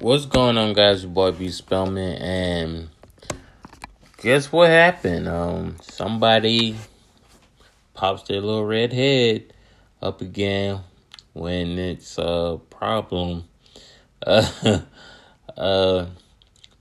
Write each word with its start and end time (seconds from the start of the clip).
What's 0.00 0.26
going 0.26 0.58
on, 0.58 0.72
guys? 0.72 1.04
Boy 1.04 1.30
B 1.30 1.50
Spellman, 1.50 2.16
and 2.20 2.88
guess 4.16 4.50
what 4.50 4.68
happened? 4.68 5.28
Um, 5.28 5.76
somebody 5.82 6.74
pops 7.94 8.24
their 8.24 8.40
little 8.40 8.66
red 8.66 8.92
head 8.92 9.52
up 10.02 10.20
again 10.20 10.80
when 11.32 11.78
it's 11.78 12.18
a 12.18 12.58
problem. 12.70 13.44
Uh, 14.26 14.80
uh, 15.58 16.06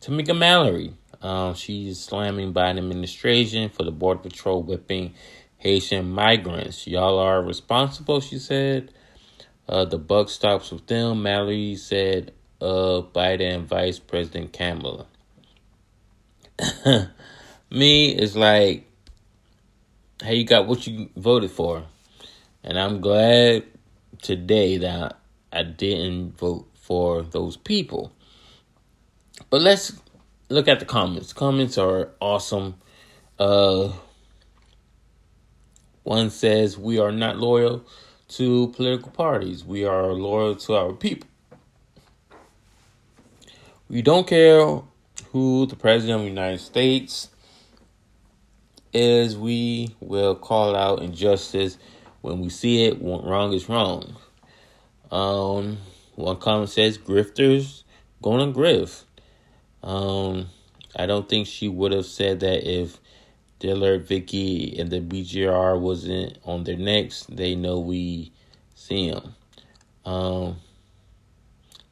Tamika 0.00 0.36
Mallory, 0.36 0.94
um, 1.20 1.54
she's 1.54 1.98
slamming 1.98 2.54
Biden 2.54 2.78
administration 2.78 3.68
for 3.68 3.82
the 3.82 3.90
border 3.90 4.20
patrol 4.20 4.62
whipping 4.62 5.12
Haitian 5.58 6.08
migrants. 6.08 6.86
Y'all 6.86 7.18
are 7.18 7.42
responsible, 7.42 8.20
she 8.20 8.38
said. 8.38 8.94
Uh, 9.68 9.84
the 9.84 9.98
buck 9.98 10.28
stops 10.28 10.70
with 10.70 10.86
them. 10.86 11.24
Mallory 11.24 11.74
said 11.74 12.32
of 12.62 13.12
Biden 13.12 13.64
Vice 13.64 13.98
President 13.98 14.52
Kamala. 14.52 15.06
Me 17.70 18.10
is 18.10 18.36
like, 18.36 18.86
hey, 20.22 20.36
you 20.36 20.44
got 20.44 20.68
what 20.68 20.86
you 20.86 21.10
voted 21.16 21.50
for. 21.50 21.82
And 22.62 22.78
I'm 22.78 23.00
glad 23.00 23.64
today 24.22 24.78
that 24.78 25.18
I 25.52 25.64
didn't 25.64 26.38
vote 26.38 26.68
for 26.74 27.22
those 27.22 27.56
people. 27.56 28.12
But 29.50 29.60
let's 29.60 30.00
look 30.48 30.68
at 30.68 30.78
the 30.78 30.86
comments. 30.86 31.32
Comments 31.32 31.76
are 31.78 32.10
awesome. 32.20 32.76
Uh, 33.40 33.90
one 36.04 36.30
says, 36.30 36.78
We 36.78 37.00
are 37.00 37.10
not 37.10 37.38
loyal 37.38 37.84
to 38.28 38.68
political 38.68 39.10
parties, 39.10 39.64
we 39.64 39.84
are 39.84 40.12
loyal 40.12 40.54
to 40.54 40.74
our 40.74 40.92
people. 40.92 41.28
We 43.92 44.00
don't 44.00 44.26
care 44.26 44.80
who 45.32 45.66
the 45.66 45.76
president 45.76 46.14
of 46.14 46.22
the 46.22 46.28
United 46.28 46.60
States 46.60 47.28
is. 48.94 49.36
We 49.36 49.94
will 50.00 50.34
call 50.34 50.74
out 50.74 51.02
injustice 51.02 51.76
when 52.22 52.40
we 52.40 52.48
see 52.48 52.86
it. 52.86 53.02
Wrong 53.02 53.52
is 53.52 53.68
wrong. 53.68 54.16
Um, 55.10 55.76
one 56.14 56.38
comment 56.38 56.70
says 56.70 56.96
grifters 56.96 57.82
gonna 58.22 58.50
grift. 58.50 59.02
Um, 59.82 60.48
I 60.96 61.04
don't 61.04 61.28
think 61.28 61.46
she 61.46 61.68
would 61.68 61.92
have 61.92 62.06
said 62.06 62.40
that 62.40 62.66
if 62.66 62.98
Dillard, 63.58 64.06
Vicky, 64.06 64.74
and 64.78 64.88
the 64.90 65.02
BGR 65.02 65.78
wasn't 65.78 66.38
on 66.46 66.64
their 66.64 66.78
necks. 66.78 67.26
They 67.28 67.54
know 67.54 67.78
we 67.78 68.32
see 68.74 69.10
them. 69.10 69.34
Um, 70.06 70.56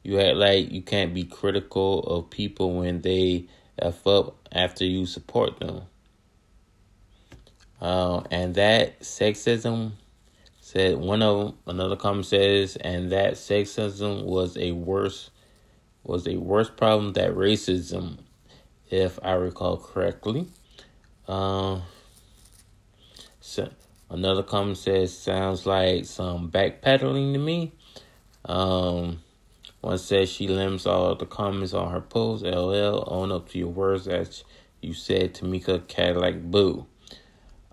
you 0.03 0.19
act 0.19 0.35
like 0.35 0.71
you 0.71 0.81
can't 0.81 1.13
be 1.13 1.23
critical 1.23 1.99
of 2.03 2.29
people 2.29 2.73
when 2.73 3.01
they 3.01 3.45
f 3.79 4.05
up 4.07 4.47
after 4.51 4.85
you 4.85 5.05
support 5.05 5.59
them. 5.59 5.83
Uh, 7.79 8.21
and 8.29 8.55
that 8.55 8.99
sexism 9.01 9.91
said 10.59 10.97
one 10.97 11.21
of 11.21 11.55
another 11.67 11.95
comment 11.95 12.25
says, 12.25 12.75
and 12.77 13.11
that 13.11 13.33
sexism 13.33 14.23
was 14.23 14.57
a 14.57 14.71
worse 14.71 15.31
was 16.03 16.27
a 16.27 16.35
worse 16.37 16.69
problem 16.69 17.13
than 17.13 17.35
racism, 17.35 18.17
if 18.89 19.19
I 19.21 19.33
recall 19.33 19.77
correctly. 19.77 20.47
Uh, 21.27 21.81
so 23.39 23.69
another 24.09 24.43
comment 24.43 24.77
says 24.77 25.15
sounds 25.15 25.65
like 25.65 26.05
some 26.05 26.49
backpedaling 26.49 27.33
to 27.33 27.39
me. 27.39 27.73
Um, 28.45 29.21
one 29.81 29.97
says 29.97 30.31
she 30.31 30.47
limits 30.47 30.85
all 30.85 31.15
the 31.15 31.25
comments 31.25 31.73
on 31.73 31.91
her 31.91 32.01
post. 32.01 32.43
LL, 32.43 33.03
own 33.07 33.31
up 33.31 33.49
to 33.49 33.57
your 33.57 33.67
words 33.67 34.07
as 34.07 34.43
you 34.81 34.93
said, 34.93 35.33
Tamika 35.33 35.87
Cadillac 35.87 36.41
Boo. 36.41 36.85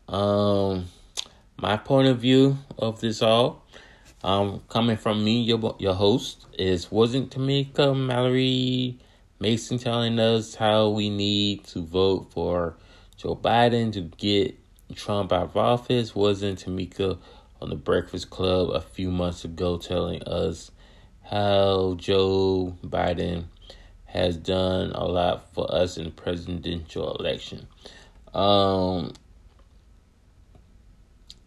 Um, 0.08 0.86
my 1.58 1.76
point 1.76 2.08
of 2.08 2.18
view 2.18 2.58
of 2.78 3.00
this 3.00 3.20
all, 3.22 3.64
um, 4.24 4.62
coming 4.68 4.96
from 4.96 5.22
me, 5.22 5.42
your 5.42 5.76
your 5.78 5.94
host, 5.94 6.46
is 6.58 6.90
wasn't 6.90 7.30
Tamika 7.30 7.94
Mallory 7.96 8.98
Mason 9.38 9.78
telling 9.78 10.18
us 10.18 10.54
how 10.54 10.88
we 10.88 11.10
need 11.10 11.64
to 11.64 11.82
vote 11.82 12.32
for 12.32 12.76
Joe 13.16 13.36
Biden 13.36 13.92
to 13.92 14.00
get 14.00 14.58
Trump 14.94 15.32
out 15.32 15.44
of 15.44 15.56
office? 15.56 16.14
Wasn't 16.14 16.64
Tamika 16.64 17.18
on 17.60 17.68
the 17.68 17.76
Breakfast 17.76 18.30
Club 18.30 18.70
a 18.70 18.80
few 18.80 19.10
months 19.10 19.44
ago 19.44 19.76
telling 19.76 20.22
us? 20.22 20.70
How 21.30 21.94
Joe 21.98 22.74
Biden 22.82 23.44
has 24.06 24.36
done 24.38 24.92
a 24.92 25.04
lot 25.04 25.52
for 25.52 25.72
us 25.72 25.98
in 25.98 26.04
the 26.04 26.10
presidential 26.10 27.14
election. 27.16 27.66
Um, 28.32 29.12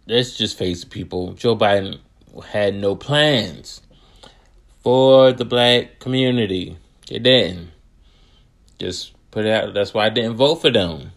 let's 0.06 0.38
just 0.38 0.58
face 0.58 0.84
it, 0.84 0.92
people. 0.92 1.34
Joe 1.34 1.56
Biden 1.56 2.00
had 2.46 2.76
no 2.76 2.96
plans 2.96 3.82
for 4.84 5.34
the 5.34 5.46
black 5.46 6.00
community. 6.00 6.78
They 7.08 7.18
didn't. 7.18 7.72
Just 8.78 9.14
put 9.32 9.46
it 9.46 9.52
out. 9.52 9.74
That's 9.74 9.96
why 9.96 10.06
I 10.06 10.10
didn't 10.10 10.36
vote 10.36 10.56
for 10.56 10.70
them. 10.70 11.12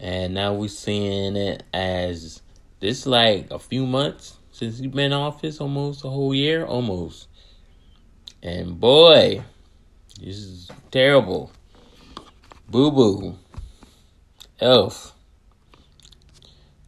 And 0.00 0.34
now 0.34 0.54
we're 0.54 0.68
seeing 0.68 1.36
it 1.36 1.62
as 1.72 2.42
this 2.80 3.06
like 3.06 3.52
a 3.52 3.58
few 3.58 3.86
months 3.86 4.39
since 4.60 4.78
he's 4.78 4.90
been 4.90 5.06
in 5.06 5.12
office 5.14 5.58
almost 5.58 6.04
a 6.04 6.10
whole 6.10 6.34
year, 6.34 6.66
almost. 6.66 7.28
And 8.42 8.78
boy, 8.78 9.42
this 10.20 10.36
is 10.36 10.70
terrible. 10.90 11.50
Boo 12.68 12.90
boo. 12.90 13.36
Elf. 14.60 15.14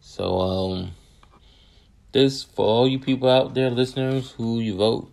So, 0.02 0.38
um, 0.38 0.90
this 2.12 2.42
for 2.42 2.66
all 2.66 2.86
you 2.86 2.98
people 2.98 3.30
out 3.30 3.54
there, 3.54 3.70
listeners, 3.70 4.32
who 4.32 4.60
you 4.60 4.76
vote, 4.76 5.10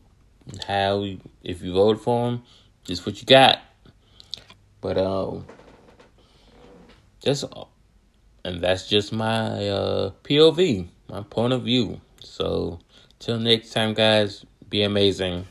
how, 0.68 1.04
you, 1.04 1.22
if 1.42 1.62
you 1.62 1.72
voted 1.72 2.04
for 2.04 2.28
him, 2.28 2.44
just 2.84 3.06
what 3.06 3.22
you 3.22 3.26
got. 3.26 3.60
But, 4.82 4.98
um, 4.98 5.46
just, 7.24 7.46
and 8.44 8.62
that's 8.62 8.90
just 8.90 9.14
my, 9.14 9.66
uh, 9.70 10.12
POV, 10.26 10.90
my 11.08 11.22
point 11.22 11.54
of 11.54 11.64
view. 11.64 12.02
So, 12.24 12.80
till 13.20 13.40
next 13.40 13.72
time, 13.72 13.94
guys, 13.94 14.46
be 14.70 14.84
amazing. 14.84 15.48